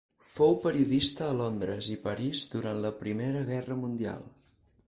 Fou 0.35 0.53
periodista 0.63 1.27
a 1.33 1.35
Londres 1.41 1.91
i 1.97 1.99
París 2.07 2.43
durant 2.57 2.83
la 2.87 2.93
Primera 3.05 3.45
Guerra 3.55 3.79
mundial. 3.87 4.27